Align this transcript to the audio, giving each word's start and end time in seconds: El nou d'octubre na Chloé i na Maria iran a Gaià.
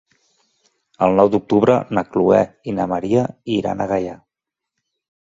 El 1.07 1.13
nou 1.19 1.29
d'octubre 1.35 1.77
na 1.97 2.05
Chloé 2.09 2.41
i 2.73 2.77
na 2.81 2.91
Maria 2.97 3.29
iran 3.61 3.89
a 3.89 3.93
Gaià. 3.97 4.21